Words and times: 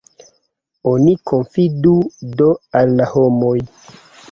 Oni 0.91 1.13
konfidu 1.33 1.93
do 2.41 2.51
al 2.83 2.99
la 3.03 3.09
homoj! 3.15 3.57